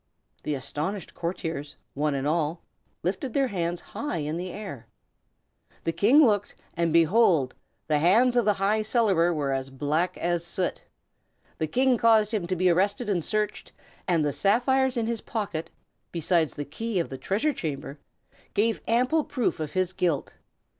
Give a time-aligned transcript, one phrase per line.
[0.41, 2.63] The astonished courtiers, one and all,
[3.03, 4.87] lifted their hands high in air.
[5.83, 7.53] The King looked, and, behold!
[7.85, 10.81] the hands of the High Cellarer were as black as soot!
[11.59, 13.73] The King caused him to be arrested and searched,
[14.07, 15.69] and the sapphires in his pocket,
[16.11, 17.99] besides the key of the treasure chamber,
[18.55, 20.33] gave amble proof of his guilt.